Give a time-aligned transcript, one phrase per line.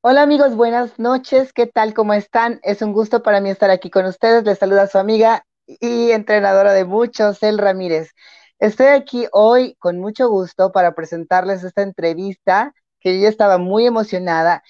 [0.00, 1.52] Hola amigos, buenas noches.
[1.52, 1.92] ¿Qué tal?
[1.94, 2.60] ¿Cómo están?
[2.62, 4.44] Es un gusto para mí estar aquí con ustedes.
[4.44, 8.10] Les saluda su amiga y entrenadora de muchos, El Ramírez.
[8.58, 14.62] Estoy aquí hoy con mucho gusto para presentarles esta entrevista que yo estaba muy emocionada.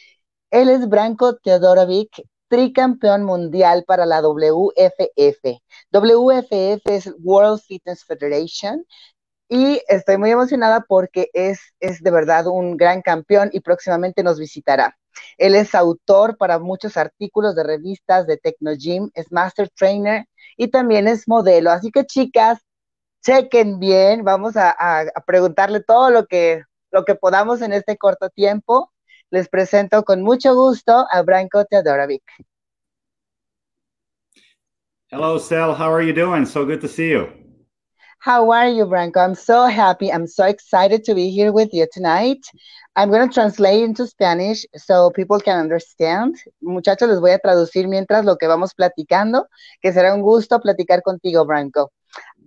[0.50, 5.60] Él es Branko Teodorovic, tricampeón mundial para la WFF.
[5.92, 8.84] WFF es World Fitness Federation
[9.48, 14.38] y estoy muy emocionada porque es, es de verdad un gran campeón y próximamente nos
[14.40, 14.97] visitará.
[15.36, 18.38] Él es autor para muchos artículos de revistas de
[18.78, 20.26] Gym, es master trainer
[20.56, 21.70] y también es modelo.
[21.70, 22.58] Así que chicas,
[23.22, 28.30] chequen bien, vamos a, a, preguntarle todo lo que, lo que podamos en este corto
[28.30, 28.92] tiempo.
[29.30, 32.22] Les presento con mucho gusto a Branko Teodorovic.
[35.10, 35.74] Hello, Sal.
[35.74, 36.44] How are you doing?
[36.44, 37.47] So good to see you.
[38.20, 39.18] How are you, Branko?
[39.18, 40.12] I'm so happy.
[40.12, 42.44] I'm so excited to be here with you tonight.
[42.96, 46.34] I'm going to translate into Spanish so people can understand.
[46.60, 49.46] Muchachos, les voy a traducir mientras lo que vamos platicando,
[49.80, 51.90] que será un gusto platicar contigo, Branko.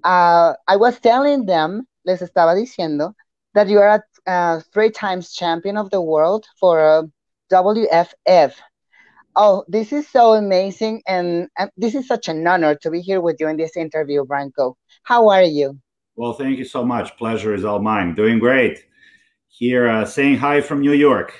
[0.03, 3.13] Uh, I was telling them, les estaba diciendo,
[3.53, 7.03] that you are a uh, three times champion of the world for uh,
[7.49, 8.55] WFF.
[9.35, 11.01] Oh, this is so amazing.
[11.07, 14.25] And, and this is such an honor to be here with you in this interview,
[14.25, 14.75] Branko.
[15.03, 15.79] How are you?
[16.15, 17.17] Well, thank you so much.
[17.17, 18.13] Pleasure is all mine.
[18.15, 18.83] Doing great.
[19.47, 21.33] Here, uh, saying hi from New York.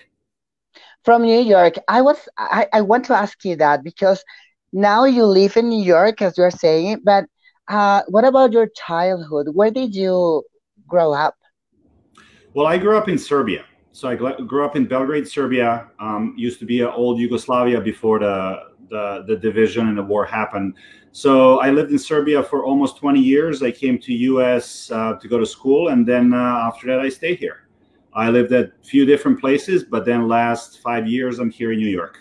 [1.04, 2.18] From New York, I was.
[2.38, 4.24] I, I want to ask you that because
[4.72, 7.02] now you live in New York, as you're saying.
[7.04, 7.26] But
[7.68, 9.48] uh, what about your childhood?
[9.54, 10.44] Where did you
[10.88, 11.36] grow up?
[12.54, 13.66] Well, I grew up in Serbia.
[13.94, 15.90] So I grew up in Belgrade, Serbia.
[16.00, 20.76] Um, used to be old Yugoslavia before the, the, the division and the war happened.
[21.12, 23.62] So I lived in Serbia for almost 20 years.
[23.62, 24.90] I came to U.S.
[24.92, 27.68] Uh, to go to school, and then uh, after that, I stayed here.
[28.14, 31.80] I lived at a few different places, but then last five years, I'm here in
[31.80, 32.18] New York.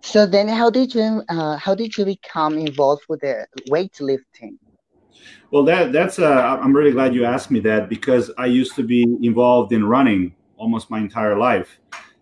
[0.00, 4.56] So then, how did you uh, how did you become involved with the weightlifting?
[5.50, 8.82] Well, that that's uh, I'm really glad you asked me that because I used to
[8.82, 11.78] be involved in running almost my entire life,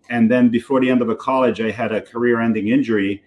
[0.09, 3.23] and then before the end of the college, I had a career-ending injury.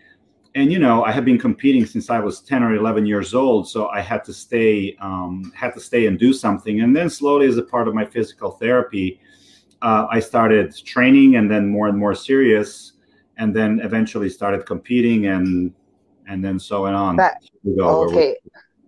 [0.56, 3.68] And you know i have been competing since i was 10 or 11 years old
[3.68, 6.80] so i had to stay um, had to stay and do something.
[6.80, 9.20] And then slowly as a part of my physical therapy
[9.80, 12.94] uh, i started training and then more and more serious
[13.38, 15.72] and then eventually started competing and
[16.26, 17.16] and then so and on.
[17.16, 17.34] But,
[17.64, 18.36] okay.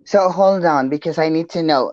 [0.04, 1.92] So hold on because i need to know.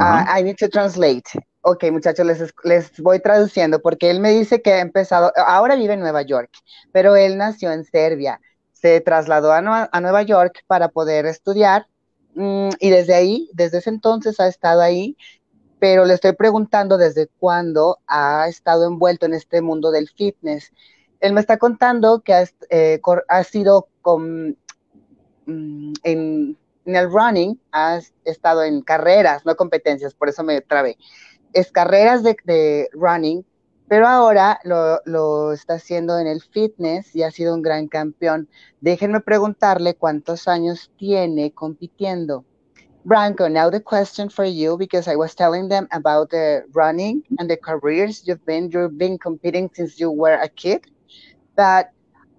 [0.00, 0.24] Uh, uh-huh.
[0.28, 1.28] i need to translate
[1.60, 5.94] Ok, muchachos, les, les, voy traduciendo porque él me dice que ha empezado, ahora vive
[5.94, 6.50] en Nueva York,
[6.92, 8.40] pero él nació en Serbia
[8.80, 9.60] se trasladó a,
[10.00, 11.86] Nueva York para poder estudiar
[12.34, 15.16] mm, y desde ahí, desde ese entonces ha estado ahí,
[15.80, 20.72] pero le estoy preguntando desde cuándo ha estado envuelto en este mundo del fitness.
[21.20, 23.00] Él me está contando que ha, eh,
[23.48, 24.56] sido con,
[25.46, 30.96] mm, en, el running, ha estado en carreras, no competencias, por eso me trabé.
[31.52, 33.44] Es carreras de, running
[33.88, 38.48] pero ahora lo, está haciendo en el fitness y ha sido un gran campeón.
[38.82, 42.44] Déjenme preguntarle cuántos años tiene compitiendo.
[43.04, 47.48] Branko, now the question for you, because I was telling them about the running and
[47.48, 50.82] the careers you've been, you've been competing since you were a kid,
[51.56, 51.90] but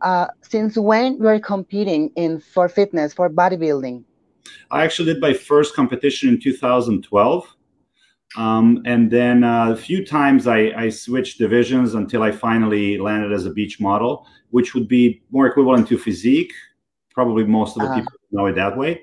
[0.02, 4.04] uh, since when you are competing in for fitness, for bodybuilding?
[4.70, 7.56] I actually did my first competition in 2012
[8.36, 13.32] um, and then uh, a few times I, I, switched divisions until I finally landed
[13.32, 16.54] as a beach model, which would be more equivalent to physique.
[17.12, 19.02] Probably most of the uh, people know it that way.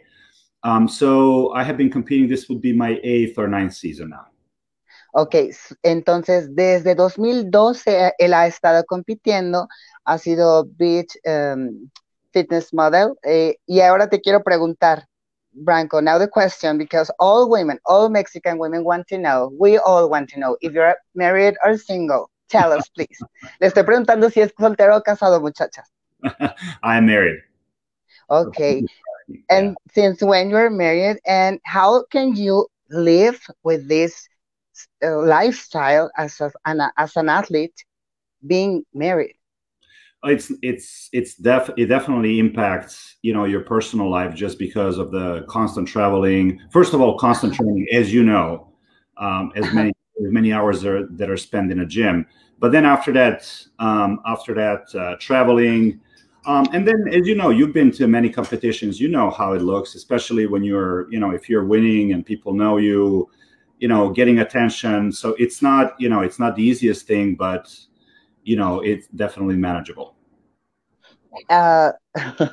[0.62, 2.28] Um, so I have been competing.
[2.28, 4.26] This would be my eighth or ninth season now.
[5.12, 5.50] Ok,
[5.82, 9.66] entonces desde 2012 él ha estado compitiendo,
[10.04, 11.90] ha sido beach um,
[12.32, 15.08] fitness model eh, y ahora te quiero preguntar,
[15.64, 20.08] Branko, now the question, because all women, all Mexican women want to know, we all
[20.08, 23.18] want to know, if you're married or single, tell us, please.
[23.60, 25.88] Le estoy preguntando si es soltero o casado, muchachas.
[26.82, 27.42] I'm married.
[28.30, 28.84] Okay.
[29.50, 34.28] And since when you're married, and how can you live with this
[35.02, 37.84] uh, lifestyle as, a, an, as an athlete
[38.46, 39.34] being married?
[40.26, 45.10] It's it's it's def it definitely impacts you know your personal life just because of
[45.10, 46.60] the constant traveling.
[46.70, 48.72] First of all constant training as you know
[49.18, 52.26] um, as many as many hours are, that are spent in a gym.
[52.58, 56.00] But then after that um, after that uh, traveling
[56.46, 59.00] um, and then as you know you've been to many competitions.
[59.00, 62.54] You know how it looks especially when you're you know if you're winning and people
[62.54, 63.28] know you
[63.78, 65.12] you know getting attention.
[65.12, 67.74] So it's not you know it's not the easiest thing but
[68.46, 70.15] you know, it's definitely manageable.
[71.48, 71.92] Uh,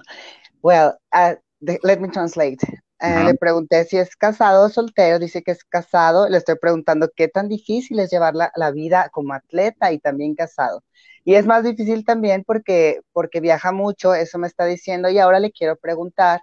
[0.62, 1.36] well, uh,
[1.84, 2.62] let me translate.
[3.02, 6.30] Uh, Le pregunté si es casado o soltero, dice que es casado.
[6.30, 10.36] Le estoy preguntando qué tan difícil es llevar la, la, vida como atleta y también
[10.36, 10.84] casado.
[11.26, 15.10] Y es más difícil también porque, porque viaja mucho, eso me está diciendo.
[15.10, 16.42] Y ahora le quiero preguntar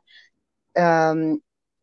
[0.74, 1.40] um,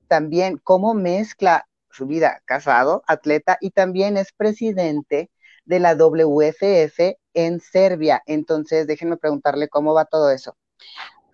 [0.08, 5.32] también cómo mezcla su vida casado, atleta, y también es presidente
[5.68, 8.24] de la WFF en Serbia.
[8.26, 10.56] Entonces, déjenme preguntarle cómo va todo eso.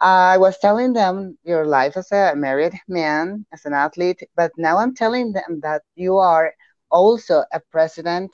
[0.02, 4.78] I was telling them your life as a married man, as an athlete, but now
[4.78, 6.54] I'm telling them that you are
[6.92, 8.32] also a president,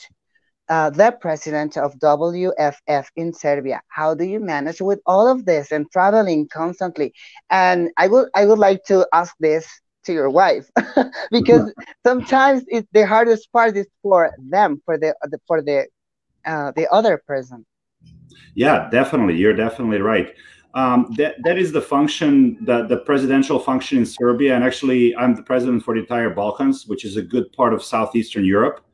[0.68, 3.82] uh, the president of WFF in Serbia.
[3.90, 7.14] How do you manage with all of this and traveling constantly?
[7.52, 9.68] And I would I would like to ask this
[10.06, 10.70] to your wife
[11.32, 11.72] because
[12.06, 15.88] sometimes it, the hardest part is for them, for the, the for the
[16.46, 17.66] uh, the other person.
[18.56, 19.36] Yeah, definitely.
[19.36, 20.34] You're definitely right.
[20.76, 25.36] Um, that that is the function, the the presidential function in Serbia, and actually, I'm
[25.36, 28.86] the president for the entire Balkans, which is a good part of southeastern Europe.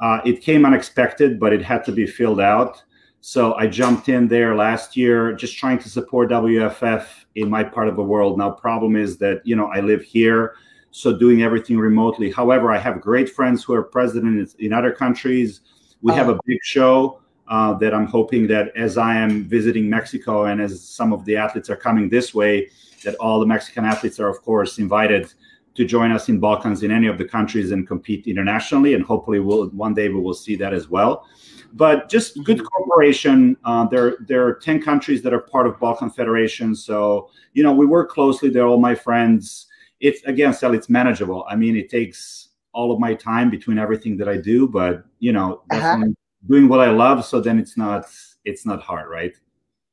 [0.00, 2.82] Uh, it came unexpected, but it had to be filled out.
[3.24, 7.86] So I jumped in there last year, just trying to support WFF in my part
[7.86, 8.36] of the world.
[8.36, 10.56] Now, problem is that you know I live here,
[10.90, 12.32] so doing everything remotely.
[12.32, 15.60] However, I have great friends who are president in other countries.
[16.02, 20.46] We have a big show uh, that I'm hoping that as I am visiting Mexico
[20.46, 22.70] and as some of the athletes are coming this way,
[23.04, 25.32] that all the Mexican athletes are, of course, invited
[25.76, 28.94] to join us in Balkans in any of the countries and compete internationally.
[28.94, 31.24] And hopefully, we'll one day we will see that as well.
[31.74, 33.56] But just good cooperation.
[33.64, 37.72] Uh, there, there are ten countries that are part of Balkan Federation, so you know
[37.72, 38.50] we work closely.
[38.50, 39.66] They're all my friends.
[40.00, 41.46] It's again, Sally, it's manageable.
[41.48, 45.32] I mean, it takes all of my time between everything that I do, but you
[45.32, 46.04] know, uh-huh
[46.48, 48.06] doing what I love, so then it's not
[48.44, 49.32] it's not hard, right?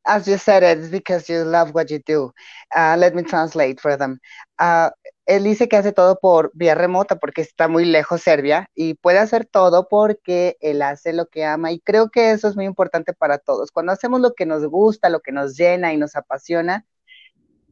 [0.08, 2.32] As you said, it's because you love what you do.
[2.76, 4.20] Uh, let me translate for them.
[4.58, 4.90] Uh,
[5.30, 9.20] él dice que hace todo por vía remota porque está muy lejos Serbia y puede
[9.20, 13.14] hacer todo porque él hace lo que ama y creo que eso es muy importante
[13.14, 13.72] para todos.
[13.72, 16.88] Cuando hacemos lo que nos gusta, lo que nos llena y nos apasiona,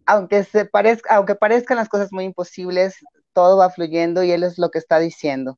[0.06, 2.98] aunque se parezca, aunque parezcan las cosas muy imposibles,
[3.34, 5.58] todo va fluyendo y él es lo que está diciendo.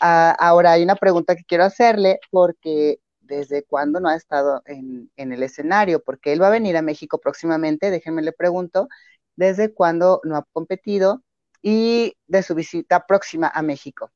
[0.00, 5.10] Uh, ahora hay una pregunta que quiero hacerle porque desde cuándo no ha estado en,
[5.16, 8.88] en, el escenario, porque él va a venir a México próximamente, déjenme le pregunto,
[9.36, 11.22] desde cuándo no ha competido
[11.62, 14.10] y de su visita próxima a México.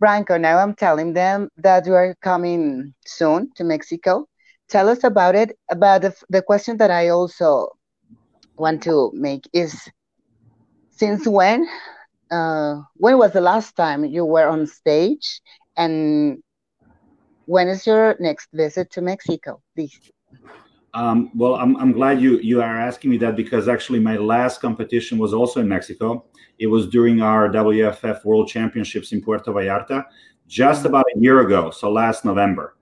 [0.00, 4.26] Branko, now I'm telling them that you are coming soon to Mexico.
[4.68, 5.56] Tell us about it.
[5.76, 7.68] But the, the question that I also
[8.56, 9.88] want to make is
[10.90, 11.66] since when
[12.30, 15.40] uh, when was the last time you were on stage
[15.76, 16.42] and
[17.46, 20.10] when is your next visit to Mexico, please?
[20.94, 24.60] Um, well, I'm, I'm glad you, you are asking me that because actually my last
[24.60, 26.24] competition was also in Mexico.
[26.58, 30.04] It was during our WFF World Championships in Puerto Vallarta
[30.48, 32.76] just about a year ago, so last November.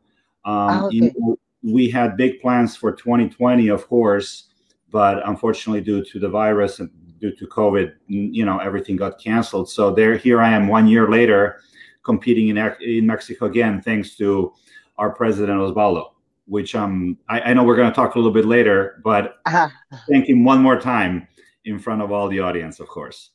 [0.45, 0.97] Um, oh, okay.
[0.97, 4.45] you know, we had big plans for 2020, of course,
[4.91, 6.91] but unfortunately, due to the virus and
[7.21, 9.69] due to COVID, you know, everything got canceled.
[9.69, 11.61] So there, here I am, one year later,
[12.05, 14.55] competing in in Mexico again, thanks to
[14.97, 16.13] our president Osvaldo.
[16.49, 19.69] Which um, I, I know we're going to talk a little bit later, but uh-huh.
[20.09, 21.29] thank him one more time
[21.65, 23.31] in front of all the audience, of course.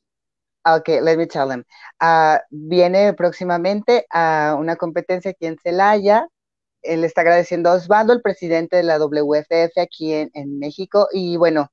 [0.65, 1.63] Okay, let me tell him.
[2.00, 6.27] Uh, viene próximamente a una competencia aquí en Celaya.
[6.82, 11.08] Él está agradeciendo a Osvaldo, el presidente de la WFF aquí en, en México.
[11.12, 11.72] Y bueno,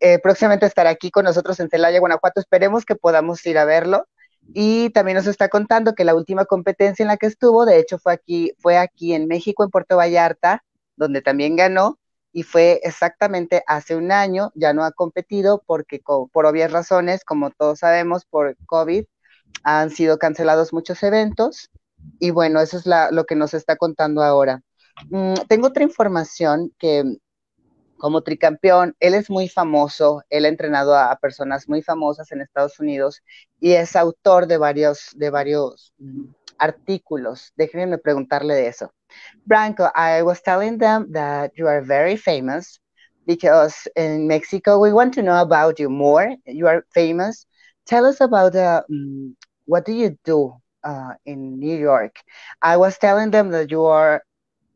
[0.00, 2.40] eh, próximamente estará aquí con nosotros en Celaya, Guanajuato.
[2.40, 4.06] Esperemos que podamos ir a verlo.
[4.54, 7.98] Y también nos está contando que la última competencia en la que estuvo, de hecho,
[7.98, 10.62] fue aquí, fue aquí en México, en Puerto Vallarta,
[10.96, 11.98] donde también ganó,
[12.32, 17.50] y fue exactamente hace un año, ya no ha competido porque por obvias razones, como
[17.50, 19.04] todos sabemos, por COVID,
[19.62, 21.70] han sido cancelados muchos eventos.
[22.18, 24.62] Y bueno, eso es lo que nos está contando ahora.
[25.08, 27.04] Mm, tengo otra información que
[27.96, 28.94] como tricampeón.
[29.00, 33.22] Él es muy famoso, él ha entrenado a, personas muy famosas en Estados Unidos
[33.60, 36.24] y es autor de varios, de varios mm,
[36.58, 37.52] artículos.
[37.56, 38.92] Déjenme preguntarle de eso.
[39.46, 42.78] Branko, I was telling them that you are very famous
[43.26, 46.34] because in Mexico we want to know about you more.
[46.46, 47.46] You are famous.
[47.86, 48.82] Tell us about uh,
[49.66, 52.16] what do you do uh, in New York.
[52.62, 54.22] I was telling them that you are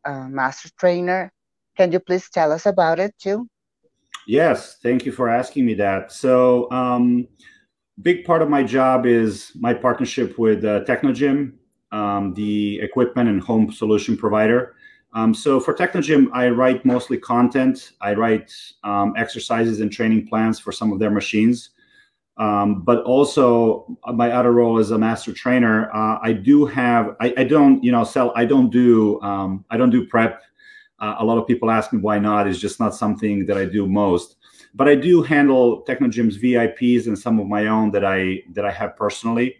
[0.04, 1.32] a master trainer
[1.76, 3.48] Can you please tell us about it too?
[4.26, 6.12] Yes, thank you for asking me that.
[6.12, 7.26] So, um,
[8.00, 11.54] big part of my job is my partnership with uh, Technogym,
[11.92, 14.74] um, the equipment and home solution provider.
[15.12, 17.92] Um, so for Technogym, I write mostly content.
[18.00, 18.52] I write
[18.84, 21.70] um, exercises and training plans for some of their machines.
[22.36, 27.16] Um, but also uh, my other role as a master trainer, uh, I do have,
[27.20, 30.42] I, I, don't, you know, sell, I don't do, um, I don't do prep.
[31.00, 32.46] Uh, a lot of people ask me why not.
[32.46, 34.36] It's just not something that I do most.
[34.74, 38.70] But I do handle Technogym's VIPs and some of my own that I that I
[38.70, 39.56] have personally.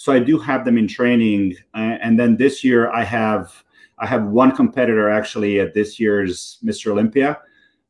[0.00, 1.56] So I do have them in training.
[1.74, 3.62] and then this year I have
[3.98, 6.90] I have one competitor actually at this year's Mr.
[6.90, 7.38] Olympia.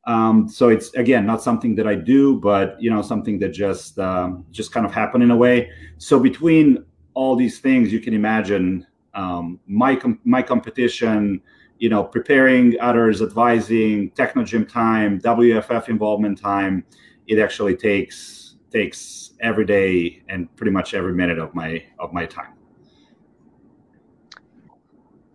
[0.09, 3.97] Um, so it's again not something that I do, but you know something that just
[4.01, 5.71] um, just kind of happened in a way.
[5.99, 11.41] So between all these things, you can imagine um, my com- my competition,
[11.79, 16.85] you know, preparing others, advising, Technogym time, WFF involvement time.
[17.29, 22.27] It actually takes takes every day and pretty much every minute of my of my
[22.27, 22.55] time.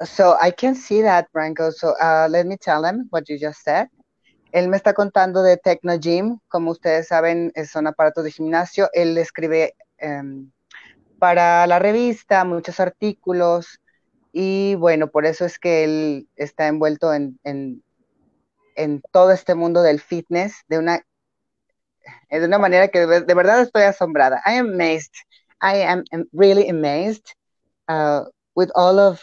[0.04, 1.72] So I can see that, Branko.
[1.72, 3.88] So uh, let me tell him what you just said.
[4.51, 6.39] Él me está contando de Technogym.
[6.48, 8.89] Como ustedes saben, son aparatos de gimnasio.
[8.94, 10.50] Él escribe um,
[11.20, 13.80] para la revista muchos artículos
[14.32, 17.84] y bueno, por eso es que él está envuelto en, en,
[18.75, 21.06] en todo este mundo del fitness de una,
[22.39, 24.42] de una manera que de, de verdad estoy asombrada.
[24.46, 25.13] I am amazed.
[25.62, 27.34] I am really amazed
[27.88, 28.25] uh,
[28.56, 29.22] with all of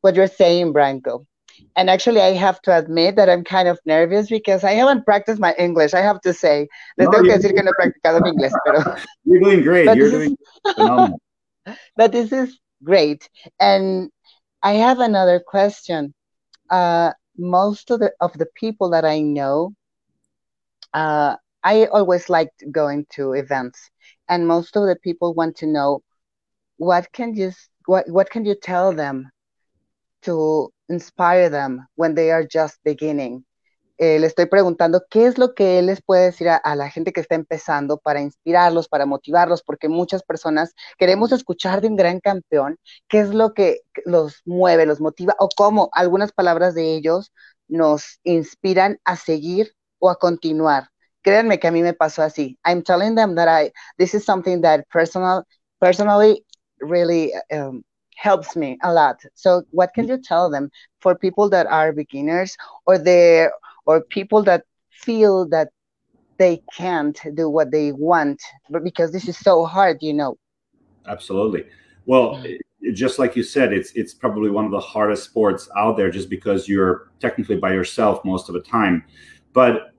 [0.00, 1.26] what you're saying, Branko.
[1.76, 5.40] And actually, I have to admit that I'm kind of nervous because I haven't practiced
[5.40, 5.94] my English.
[5.94, 8.52] I have to say, les no, tengo que decir que no he practicado mi inglés,
[8.64, 8.78] pero.
[9.24, 9.96] You're doing great.
[9.96, 10.36] You're doing
[10.66, 11.20] is, phenomenal.
[11.96, 13.28] But this is great,
[13.60, 14.10] and
[14.62, 16.14] I have another question.
[16.70, 19.74] Uh, most of the of the people that I know,
[20.94, 23.90] uh, I always liked going to events,
[24.28, 26.02] and most of the people want to know
[26.76, 27.52] what can you
[27.86, 29.30] what what can you tell them
[30.22, 33.44] to inspire them when they are just beginning.
[34.00, 36.88] Eh, le estoy preguntando qué es lo que él les puede decir a, a, la
[36.88, 41.96] gente que está empezando para inspirarlos, para motivarlos, porque muchas personas queremos escuchar de un
[41.96, 46.94] gran campeón, qué es lo que los mueve, los motiva, o cómo algunas palabras de
[46.94, 47.32] ellos
[47.66, 50.90] nos inspiran a seguir o a continuar.
[51.24, 52.56] Créanme que a mí me pasó así.
[52.64, 55.44] I'm telling them that I, this is something that personal,
[55.80, 56.44] personally
[56.80, 57.84] really um,
[58.16, 59.20] helps me a lot.
[59.34, 60.70] So what can you tell them
[61.00, 62.56] for people that are beginners
[62.86, 63.48] or they
[63.86, 65.68] or people that feel that
[66.38, 70.36] they can't do what they want but because this is so hard, you know?
[71.06, 71.64] Absolutely.
[72.06, 72.58] Well, mm.
[72.94, 76.30] just like you said, it's it's probably one of the hardest sports out there just
[76.30, 79.04] because you're technically by yourself most of the time.
[79.52, 79.92] But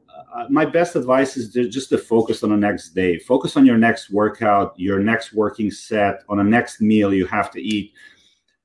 [0.49, 3.17] my best advice is to, just to focus on the next day.
[3.19, 7.51] Focus on your next workout, your next working set, on the next meal you have
[7.51, 7.93] to eat.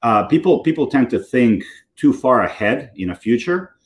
[0.03, 1.65] Uh, people people tend to think
[1.97, 3.77] too far ahead in a future,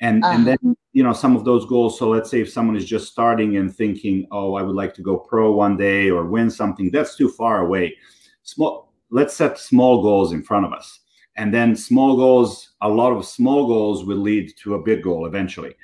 [0.00, 0.34] and uh-huh.
[0.34, 1.98] and then you know some of those goals.
[1.98, 5.02] So let's say if someone is just starting and thinking, oh, I would like to
[5.02, 7.96] go pro one day or win something, that's too far away.
[8.42, 8.92] Small.
[9.10, 11.00] Let's set small goals in front of us,
[11.36, 12.72] and then small goals.
[12.82, 15.74] A lot of small goals will lead to a big goal eventually.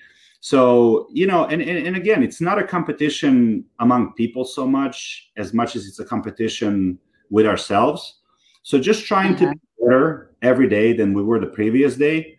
[0.40, 5.30] So, you know, and, and, and, again, it's not a competition among people so much
[5.36, 8.20] as much as it's a competition with ourselves.
[8.62, 12.36] So just trying to be better every day than we were the previous day.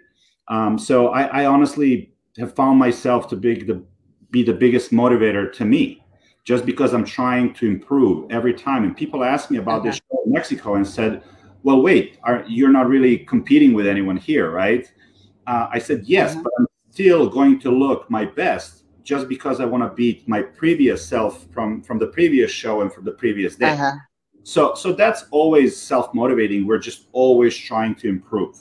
[0.48, 3.84] Um, so I, I, honestly have found myself to be the,
[4.32, 6.04] be the biggest motivator to me
[6.44, 8.84] just because I'm trying to improve every time.
[8.84, 11.22] And people ask me about this show in Mexico and said,
[11.64, 14.92] well, wait, are, you're not really competing with anyone here, right?
[15.46, 16.66] Uh, I said, yes, but I'm
[17.00, 21.46] still going to look my best just because I want to beat my previous self
[21.54, 23.70] from from the previous show and from the previous day.
[23.70, 23.94] Uh-huh.
[24.44, 26.68] So so that's always self-motivating.
[26.68, 28.60] We're just always trying to improve.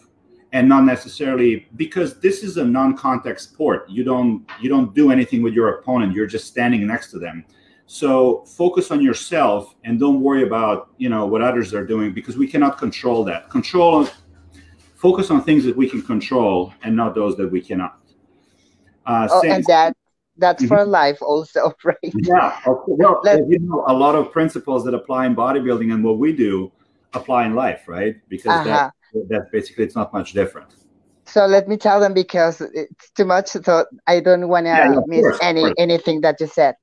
[0.52, 3.90] And not necessarily because this is a non-contact sport.
[3.90, 6.14] You don't you don't do anything with your opponent.
[6.14, 7.44] You're just standing next to them.
[7.86, 12.36] So focus on yourself and don't worry about, you know, what others are doing because
[12.36, 13.50] we cannot control that.
[13.50, 14.06] Control
[14.94, 17.97] focus on things that we can control and not those that we cannot.
[19.08, 19.96] Uh, oh, and that
[20.36, 20.74] that's mm-hmm.
[20.74, 21.96] for life also, right?
[22.02, 22.60] Yeah.
[22.66, 26.70] Well, you know, a lot of principles that apply in bodybuilding and what we do
[27.14, 28.16] apply in life, right?
[28.28, 28.90] Because uh-huh.
[29.14, 30.74] that, that basically it's not much different.
[31.24, 35.00] So let me tell them because it's too much, so I don't want to yeah,
[35.06, 36.74] miss course, any anything that you said.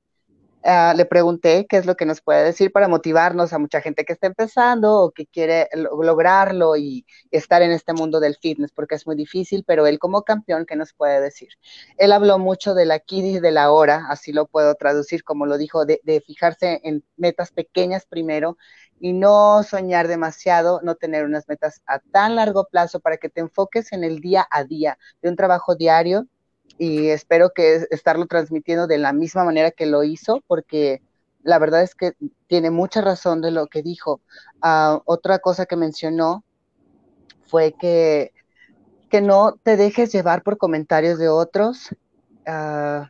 [0.68, 4.04] Uh, le pregunté qué es lo que nos puede decir para motivarnos a mucha gente
[4.04, 8.96] que está empezando o que quiere lograrlo y estar en este mundo del fitness, porque
[8.96, 11.50] es muy difícil, pero él como campeón, ¿qué nos puede decir?
[11.98, 15.60] Él habló mucho del aquí y de la hora, así lo puedo traducir, como lo
[15.60, 18.58] dijo, de fijarse en metas pequeñas primero,
[19.00, 23.42] y no soñar demasiado, no tener unas metas a tan largo plazo para que te
[23.42, 26.28] enfoques en el día a día de un trabajo diario
[26.78, 31.02] y espero que estarlo transmitiendo de la misma manera que lo hizo porque
[31.44, 32.14] la verdad es que
[32.48, 34.22] tiene mucha razón de lo que dijo.
[34.62, 36.44] Ah, otra cosa que mencionó
[37.46, 38.34] fue que,
[39.10, 41.92] que no te dejes llevar por comentarios de otros.
[42.48, 43.06] Uh,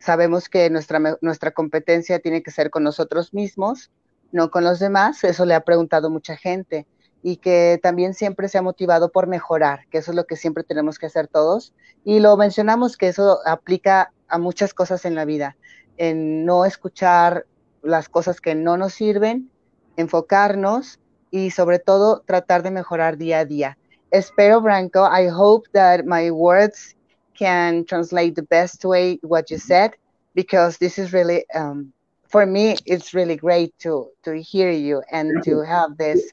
[0.00, 3.90] Sabemos que nuestra, nuestra competencia tiene que ser con nosotros mismos,
[4.30, 5.24] no con los demás.
[5.24, 6.86] Eso le ha preguntado mucha gente
[7.22, 10.64] y que también siempre se ha motivado por mejorar, que eso es lo que siempre
[10.64, 11.74] tenemos que hacer todos.
[12.04, 15.56] Y lo mencionamos que eso aplica a muchas cosas en la vida,
[15.96, 17.46] en no escuchar
[17.82, 19.50] las cosas que no nos sirven,
[19.96, 23.78] enfocarnos y sobre todo tratar de mejorar día a día.
[24.10, 26.96] Espero, Branco, I hope that my words
[27.38, 29.92] can translate the best way what you said
[30.34, 31.92] because this is really um,
[32.26, 36.32] for me it's really great to to hear you and to have this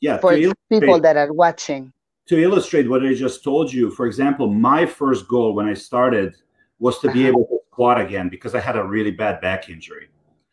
[0.00, 0.36] yeah for
[0.68, 1.92] people that are watching
[2.26, 6.34] to illustrate what i just told you for example my first goal when i started
[6.78, 7.28] was to be uh-huh.
[7.28, 10.08] able to squat again because i had a really bad back injury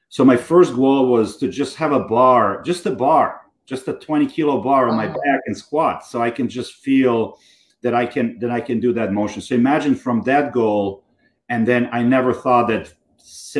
[0.09, 3.93] so my first goal was to just have a bar just a bar just a
[3.93, 5.07] 20 kilo bar on uh-huh.
[5.07, 7.37] my back and squat so i can just feel
[7.85, 9.43] that I can that I can do that motion.
[9.43, 11.03] So imagine from that goal,
[11.49, 12.91] and then I never thought that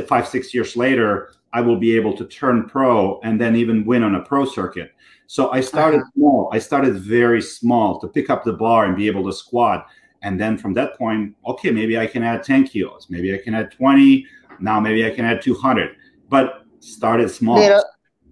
[0.08, 4.04] five six years later I will be able to turn pro and then even win
[4.04, 4.92] on a pro circuit.
[5.28, 6.12] So I started uh-huh.
[6.14, 6.50] small.
[6.52, 9.88] I started very small to pick up the bar and be able to squat.
[10.22, 13.08] And then from that point, okay, maybe I can add 10 kilos.
[13.10, 14.26] Maybe I can add 20.
[14.60, 15.96] Now maybe I can add 200.
[16.28, 17.56] But started small.
[17.56, 17.86] Little,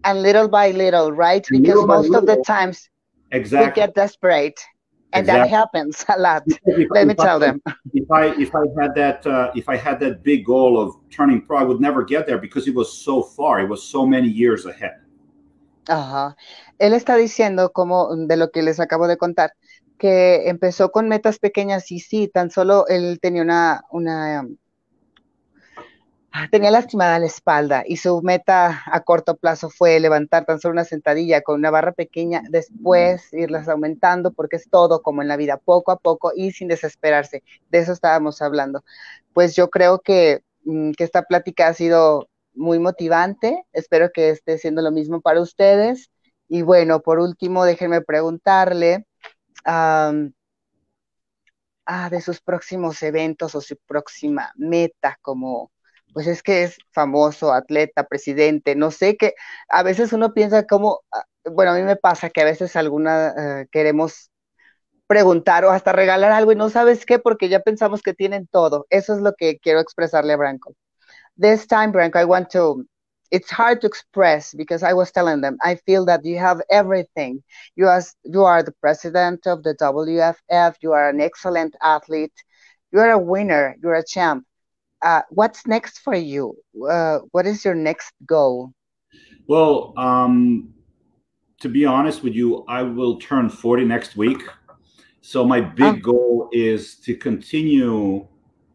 [0.03, 1.47] and little by little, right?
[1.49, 2.89] Because most little, of the times
[3.31, 3.69] exactly.
[3.69, 4.59] we get desperate
[5.13, 5.49] and exactly.
[5.49, 6.43] that happens a lot.
[6.65, 7.61] If, Let me tell I, them.
[7.93, 11.41] If I if I had that uh, if I had that big goal of turning
[11.41, 13.61] pro, I would never get there because it was so far.
[13.61, 14.97] It was so many years ahead.
[15.87, 16.35] Ajá.
[16.79, 19.51] Él está diciendo como de lo que les acabo de contar
[19.97, 24.47] que empezó con metas pequeñas y sí, tan solo él tenía una una
[26.51, 30.85] tenía lastimada la espalda y su meta a corto plazo fue levantar tan solo una
[30.85, 35.57] sentadilla con una barra pequeña, después irlas aumentando porque es todo como en la vida,
[35.57, 37.43] poco a poco y sin desesperarse.
[37.69, 38.83] De eso estábamos hablando.
[39.33, 44.57] Pues yo creo que, mm, que esta plática ha sido muy motivante, espero que esté
[44.57, 46.09] siendo lo mismo para ustedes.
[46.47, 49.05] Y bueno, por último, déjenme preguntarle
[49.65, 50.13] ah,
[52.09, 55.72] de sus próximos eventos o su próxima meta como
[56.13, 59.33] pues es que es famoso, atleta, presidente, no sé qué,
[59.69, 63.61] a veces uno piensa como, ah, bueno, a mí me pasa que a veces alguna
[63.61, 64.31] eh, queremos
[65.07, 68.85] preguntar o hasta regalar algo y no sabes qué porque ya pensamos que tienen todo.
[68.89, 70.73] Eso es lo que quiero expresarle a Branco.
[71.39, 72.85] This time, Branco, I want to,
[73.31, 77.43] it's hard to express because I was telling them, I feel that you have everything.
[77.75, 82.33] You are, you are the president of the WFF, you are an excellent athlete,
[82.91, 84.45] you are a winner, you're a champ
[85.03, 86.55] uh, what's next for you?
[86.89, 88.73] Uh, what is your next goal?
[89.47, 90.73] Well, um,
[91.59, 94.41] to be honest with you, I will turn 40 next week.
[95.21, 96.11] So my big oh.
[96.11, 98.27] goal is to continue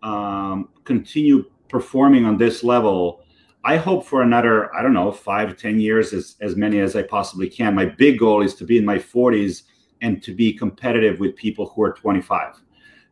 [0.02, 3.22] um, continue performing on this level.
[3.64, 7.02] I hope for another, I don't know, five, ten years, as, as many as I
[7.02, 7.74] possibly can.
[7.74, 9.64] My big goal is to be in my 40s
[10.00, 12.54] and to be competitive with people who are 25.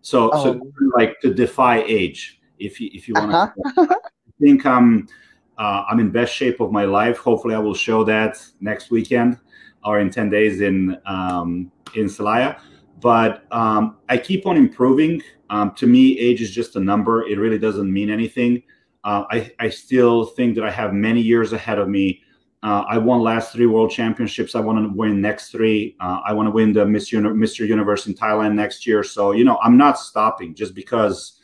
[0.01, 0.45] So, oh.
[0.45, 3.87] so like to defy age if you if you want uh-huh.
[3.87, 4.01] to.
[4.01, 5.09] I think I'm
[5.59, 7.19] uh, I'm in best shape of my life.
[7.19, 9.39] Hopefully, I will show that next weekend
[9.85, 12.61] or in ten days in um, in Celaya.
[13.01, 15.23] But um, I keep on improving.
[15.51, 17.27] Um, to me, age is just a number.
[17.27, 18.63] It really doesn't mean anything.
[19.05, 22.23] Uh, I, I still think that I have many years ahead of me.
[22.63, 24.57] Uh, I won last three world championships.
[24.57, 25.95] I want to win next three.
[26.01, 27.67] Uh, I want to win the Miss Uni- Mr.
[27.67, 29.05] Universe in Thailand next year.
[29.05, 31.41] So you know, I'm not stopping just because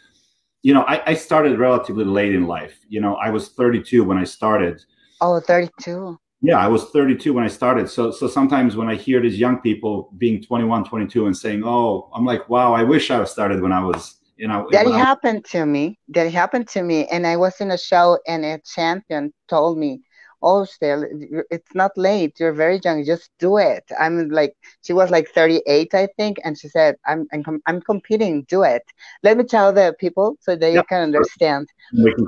[0.62, 2.78] you know, I, I, started relatively late in life.
[2.88, 4.80] You know, I was 32 when I started.
[5.20, 6.18] Oh, 32.
[6.40, 7.88] Yeah, I was 32 when I started.
[7.88, 12.10] So so sometimes when I hear these young people being 21, 22 and saying, "Oh,
[12.12, 15.64] I'm like, wow, I wish I started when I was, you know." That happened to
[15.64, 16.00] me.
[16.08, 20.00] That happened to me and I was in a show and a champion told me,
[20.42, 21.04] oh still
[21.50, 23.84] it's not late you're very young just do it.
[23.98, 28.44] I'm like she was like 38 i think and she said i'm i'm, I'm competing
[28.48, 28.82] do it.
[29.22, 31.68] Let me tell the people so that you can understand.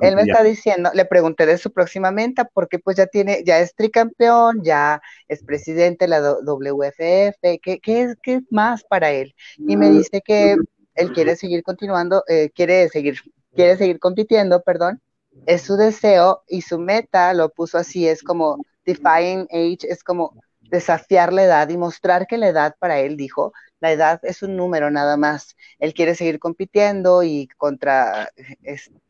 [0.03, 3.61] Él me está diciendo le pregunté de su próxima meta porque pues ya tiene ya
[3.61, 9.11] es tricampeón ya es presidente de la WFF ¿qué, qué, es, qué es más para
[9.11, 10.57] él y me dice que
[10.95, 13.21] él quiere seguir continuando eh, quiere seguir
[13.55, 15.01] quiere seguir compitiendo perdón
[15.47, 20.35] es su deseo y su meta, lo puso así, es como defying age es como
[20.63, 24.57] desafiar la edad y mostrar que la edad para él, dijo, la edad es un
[24.57, 25.57] número nada más.
[25.79, 28.31] Él quiere seguir compitiendo y contra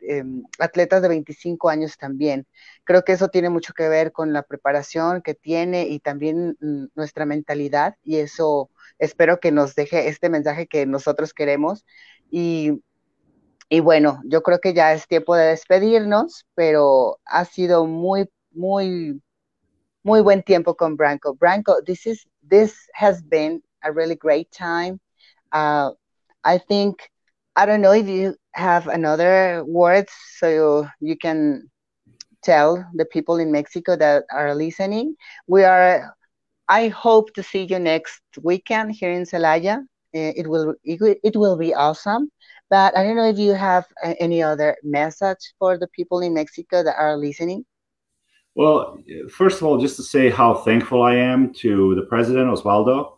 [0.01, 2.47] em, atletas de 25 años también.
[2.83, 6.87] Creo que eso tiene mucho que ver con la preparación que tiene y también mm,
[6.97, 11.85] nuestra mentalidad y eso espero que nos deje este mensaje que nosotros queremos.
[12.31, 12.83] Y,
[13.69, 19.21] y bueno, yo creo que ya es tiempo de despedirnos, pero ha sido muy, muy,
[20.03, 21.35] muy buen tiempo con Branko.
[21.35, 25.01] Branko, this is this has been a really great time.
[25.53, 25.93] Uh,
[26.45, 27.11] I think
[27.57, 31.71] I don't know if you have another words so you, you can
[32.43, 35.17] tell the people in Mexico that are listening.
[35.47, 36.15] We are
[36.69, 39.85] I hope to see you next weekend here in Celaya.
[40.15, 42.31] Uh, it will it will be awesome.
[42.71, 43.87] But I don't know if you have
[44.21, 47.65] any other message for the people in Mexico that are listening.
[48.55, 48.99] Well,
[49.31, 53.15] first of all, just to say how thankful I am to the president Osvaldo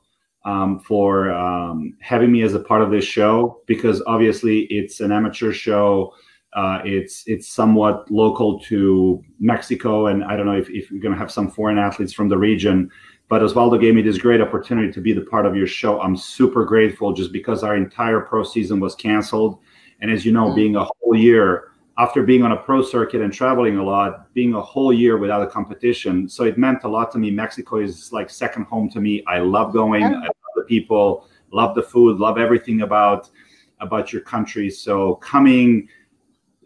[0.46, 5.12] um, for um, having me as a part of this show because obviously it's an
[5.12, 6.14] amateur show.
[6.57, 11.12] Uh, it's it's somewhat local to Mexico, and I don't know if, if you're going
[11.12, 12.90] to have some foreign athletes from the region.
[13.29, 16.01] But Osvaldo gave me this great opportunity to be the part of your show.
[16.01, 19.59] I'm super grateful just because our entire pro season was canceled.
[20.01, 20.55] And as you know, mm-hmm.
[20.55, 24.55] being a whole year after being on a pro circuit and traveling a lot, being
[24.55, 26.29] a whole year without a competition.
[26.29, 27.31] So it meant a lot to me.
[27.31, 29.25] Mexico is like second home to me.
[29.27, 30.05] I love going.
[30.05, 33.31] I love the people, love the food, love everything about
[33.81, 34.71] about your country.
[34.71, 35.88] So coming,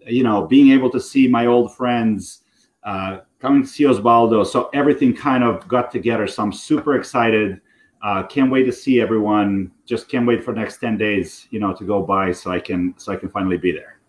[0.07, 2.43] you know, being able to see my old friends,
[2.85, 4.47] uh, coming to see Osvaldo.
[4.47, 6.27] So everything kind of got together.
[6.27, 7.61] So I'm super excited.
[8.03, 9.71] Uh, can't wait to see everyone.
[9.87, 12.61] Just can't wait for the next 10 days, you know, to go by so I
[12.61, 14.01] can so I can finally be there.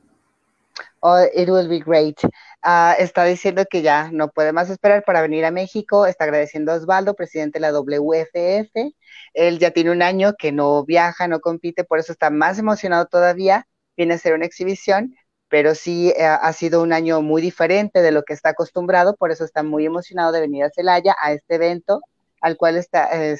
[1.04, 2.24] Oh, it will be great.
[2.64, 6.06] Uh, está diciendo que ya no puede más esperar para venir a México.
[6.06, 8.94] Está agradeciendo a Osvaldo, presidente de la WFF.
[9.34, 13.08] Él ya tiene un año que no viaja, no compite, por eso está más emocionado
[13.08, 13.68] todavía.
[13.98, 15.16] Viene a hacer una exhibición
[15.52, 19.32] pero sí eh, ha sido un año muy diferente de lo que está acostumbrado, por
[19.32, 22.00] eso está muy emocionado de venir a Celaya, a este evento,
[22.40, 23.38] al cual está, eh,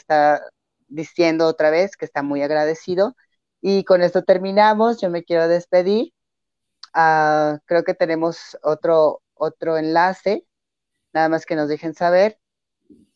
[0.90, 3.16] diciendo otra vez que está muy agradecido.
[3.62, 6.12] Y con esto terminamos, yo me quiero despedir.
[6.94, 10.46] Uh, creo que tenemos otro, otro enlace,
[11.14, 12.38] nada más que nos dejen saber.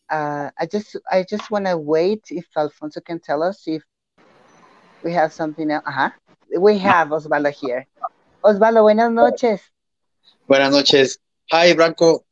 [0.09, 3.83] Uh, I just I just want to wait if Alfonso can tell us if
[5.03, 5.83] we have something else.
[5.85, 6.11] Uh -huh.
[6.59, 7.87] We have Osvaldo here.
[8.47, 9.73] Osvaldo, buenas noches.
[10.47, 11.19] Buenas noches.
[11.51, 12.25] Hi, Branco.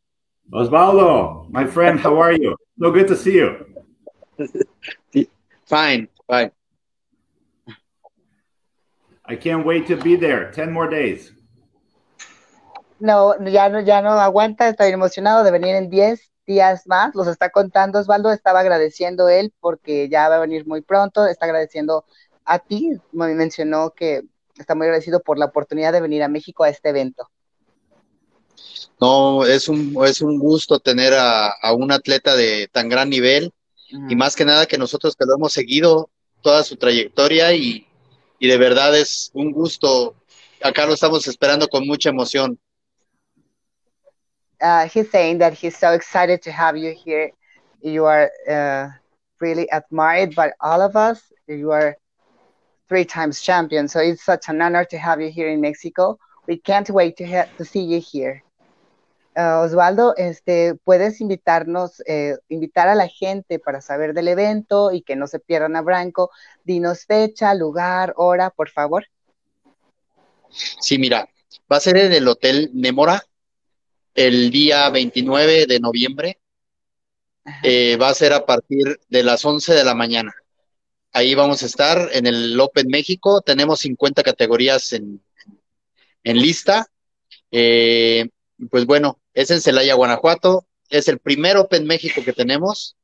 [0.52, 2.56] Osvaldo, my friend, how are you?
[2.80, 3.66] So good to see you.
[5.66, 6.52] fine, fine.
[9.26, 10.52] I can't wait to be there.
[10.52, 11.34] 10 more days.
[13.00, 17.16] No, ya no, ya no aguanta, estoy emocionado de venir en 10 días más.
[17.16, 21.46] Los está contando Osvaldo, estaba agradeciendo él porque ya va a venir muy pronto, está
[21.46, 22.06] agradeciendo
[22.46, 24.26] a ti, me mencionó que
[24.58, 27.30] está muy agradecido por la oportunidad de venir a México a este evento.
[29.00, 33.52] No, es un, es un gusto tener a, un atleta de tan gran nivel
[34.10, 36.10] y más que nada que nosotros que lo hemos seguido
[36.42, 37.88] toda su trayectoria y,
[38.40, 40.16] y de verdad es un gusto.
[40.62, 42.60] Acá lo estamos esperando con mucha emoción.
[44.62, 47.34] Uh, he's saying that he's so excited to have you here.
[47.82, 48.88] You are uh,
[49.42, 51.22] really admired by all of us.
[51.48, 51.98] You are
[52.88, 53.88] three times champion.
[53.88, 56.20] So it's such an honor to have you here in Mexico.
[56.48, 58.44] We can't wait to, to see you here.
[59.36, 65.02] Uh, Osvaldo, este, puedes invitarnos, eh, invitar a la gente para saber del evento y
[65.02, 66.30] que no se pierdan a Branco.
[66.64, 69.08] Dinos fecha, lugar, hora, por favor.
[70.50, 71.28] Sí, mira,
[71.72, 73.24] va a ser en el Hotel Nemora
[74.14, 76.40] el día 29 de noviembre.
[77.64, 80.34] Eh, va a ser a partir de las 11 de la mañana.
[81.14, 83.42] Ahí vamos a estar en el Open México.
[83.42, 85.22] Tenemos 50 categorías en,
[86.24, 86.88] lista.
[87.52, 88.30] Eh,
[88.72, 90.66] pues bueno, es en Celaya, Guanajuato.
[90.90, 92.96] Es el primer Open México que tenemos.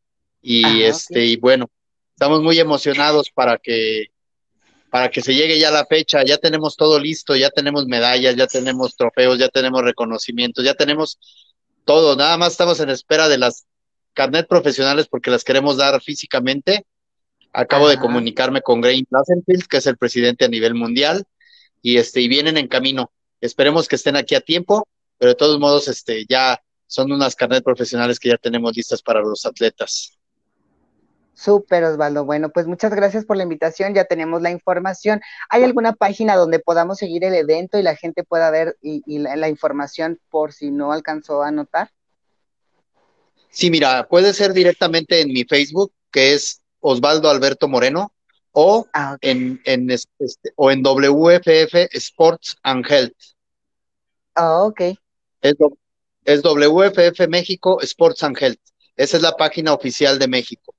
[0.42, 1.70] Y este, y bueno,
[2.14, 4.08] estamos muy emocionados para que
[4.90, 8.48] para que se llegue ya la fecha, ya tenemos todo listo, ya tenemos medallas, ya
[8.48, 11.20] tenemos trofeos, ya tenemos reconocimientos, ya tenemos
[11.86, 13.68] todo, nada más estamos en espera de las
[14.14, 16.88] carnet profesionales porque las queremos dar físicamente
[17.52, 21.26] Acabo de comunicarme con Graham Placenfield, que es el presidente a nivel mundial,
[21.82, 23.12] y este, y vienen en camino.
[23.42, 27.64] Esperemos que estén aquí a tiempo, pero de todos modos, este, ya son unas carnet
[27.64, 30.20] profesionales que ya tenemos listas para los atletas.
[31.40, 32.26] Súper, Osvaldo.
[32.26, 33.94] Bueno, pues muchas gracias por la invitación.
[33.94, 35.22] Ya tenemos la información.
[35.50, 39.48] ¿Hay alguna página donde podamos seguir el evento y la gente pueda ver y, la,
[39.48, 41.92] información por si no alcanzó a anotar?
[43.50, 48.14] Sí, mira, puede ser directamente en mi Facebook, que es Osvaldo Alberto Moreno,
[48.52, 50.10] o ah, en, en este,
[50.56, 53.18] o en WFF Sports and Health.
[54.36, 54.82] Ah, ok.
[55.42, 55.56] Es,
[56.26, 58.60] es WFF México Sports and Health.
[58.96, 60.74] Esa es la página oficial de México.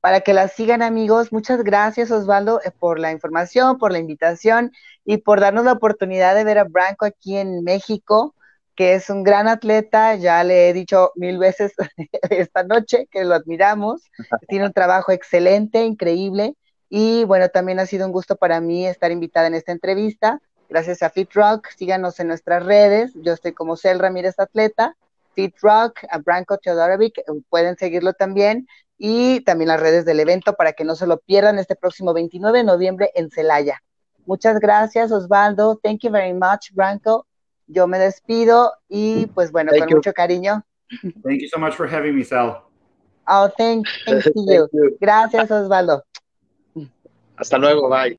[0.00, 4.72] Para que la sigan amigos, muchas gracias Osvaldo eh, por la información, por la invitación
[5.04, 8.34] y por darnos la oportunidad de ver a Branco aquí en México
[8.78, 11.72] que es un gran atleta, ya le he dicho mil veces
[12.30, 14.02] esta noche que lo admiramos,
[14.48, 16.54] tiene un trabajo excelente, increíble,
[16.88, 21.02] y bueno, también ha sido un gusto para mí estar invitada en esta entrevista, gracias
[21.02, 24.94] a Fit Rock, síganos en nuestras redes, yo estoy como Cel Ramírez Atleta,
[25.34, 30.72] Fit Rock, a Branko Teodorovic, pueden seguirlo también, y también las redes del evento para
[30.72, 33.82] que no se lo pierdan este próximo 29 de noviembre en Celaya.
[34.24, 35.80] Muchas gracias, Osvaldo.
[35.82, 37.27] Thank you very much, Branko.
[37.68, 40.64] Yo me despido y pues bueno, con mucho cariño.
[41.22, 42.64] Thank you so much for having me, Sal.
[43.26, 44.68] Oh, thank, thank you.
[45.00, 46.02] Gracias, Osvaldo.
[47.36, 48.16] Hasta luego, bye.